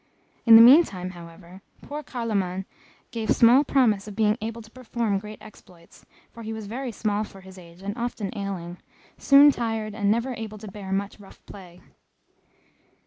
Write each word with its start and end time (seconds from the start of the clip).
In 0.47 0.55
the 0.55 0.63
meantime, 0.63 1.11
however, 1.11 1.61
poor 1.83 2.01
Carloman 2.01 2.65
gave 3.11 3.29
small 3.29 3.63
promise 3.63 4.07
of 4.07 4.15
being 4.15 4.35
able 4.41 4.63
to 4.63 4.71
perform 4.71 5.19
great 5.19 5.39
exploits, 5.43 6.07
for 6.31 6.41
he 6.41 6.51
was 6.51 6.65
very 6.65 6.91
small 6.91 7.23
for 7.23 7.41
his 7.41 7.59
age 7.59 7.83
and 7.83 7.95
often 7.95 8.35
ailing; 8.35 8.79
soon 9.19 9.51
tired, 9.51 9.93
and 9.93 10.09
never 10.09 10.33
able 10.33 10.57
to 10.57 10.71
bear 10.71 10.91
much 10.91 11.19
rough 11.19 11.45
play. 11.45 11.81